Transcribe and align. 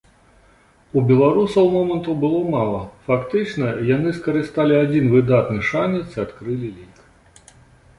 У 1.01 1.03
беларусаў 1.11 1.69
момантаў 1.75 2.17
было 2.25 2.41
мала, 2.55 2.81
фактычна, 3.11 3.65
яны 3.95 4.17
скарысталі 4.19 4.81
адзіны 4.83 5.09
выдатны 5.17 5.61
шанец 5.73 6.05
і 6.21 6.25
адкрылі 6.29 6.77
лік. 6.77 7.09